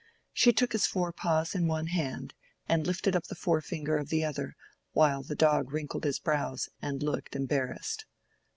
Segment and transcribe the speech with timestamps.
[0.33, 2.33] She took his fore paws in one hand,
[2.67, 4.55] and lifted up the forefinger of the other,
[4.93, 8.07] while the dog wrinkled his brows and looked embarrassed.